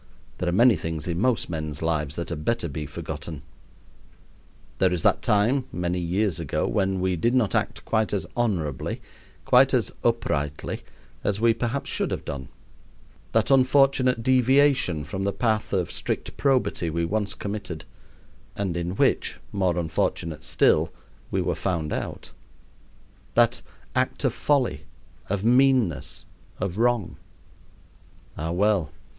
There 0.39 0.49
are 0.49 0.51
many 0.51 0.75
things 0.75 1.07
in 1.07 1.19
most 1.21 1.47
men's 1.47 1.83
lives 1.83 2.15
that 2.15 2.29
had 2.29 2.43
better 2.43 2.67
be 2.67 2.87
forgotten. 2.87 3.43
There 4.79 4.91
is 4.91 5.03
that 5.03 5.21
time, 5.21 5.65
many 5.71 5.99
years 5.99 6.39
ago, 6.39 6.67
when 6.67 6.99
we 6.99 7.15
did 7.15 7.35
not 7.35 7.53
act 7.53 7.85
quite 7.85 8.11
as 8.11 8.25
honorably, 8.35 8.99
quite 9.45 9.75
as 9.75 9.91
uprightly, 10.03 10.81
as 11.23 11.39
we 11.39 11.53
perhaps 11.53 11.91
should 11.91 12.09
have 12.09 12.25
done 12.25 12.47
that 13.33 13.51
unfortunate 13.51 14.23
deviation 14.23 15.03
from 15.03 15.23
the 15.23 15.31
path 15.31 15.71
of 15.71 15.91
strict 15.91 16.35
probity 16.35 16.89
we 16.89 17.05
once 17.05 17.35
committed, 17.35 17.85
and 18.55 18.75
in 18.75 18.95
which, 18.95 19.37
more 19.51 19.77
unfortunate 19.77 20.43
still, 20.43 20.91
we 21.29 21.43
were 21.43 21.53
found 21.53 21.93
out 21.93 22.31
that 23.35 23.61
act 23.95 24.23
of 24.23 24.33
folly, 24.33 24.85
of 25.29 25.43
meanness, 25.43 26.25
of 26.59 26.79
wrong. 26.79 27.17
Ah, 28.35 28.49
well! 28.51 28.91